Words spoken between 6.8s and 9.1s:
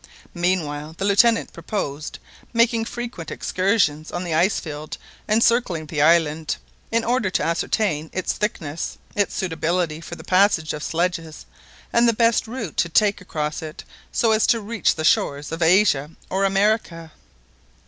in order to ascertain its thickness,